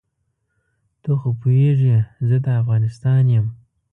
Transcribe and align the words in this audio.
ته 1.01 1.11
خو 1.19 1.29
پوهېږې 1.41 1.95
زه 2.27 2.37
د 2.43 2.45
افغانستان 2.61 3.23
یم. 3.35 3.47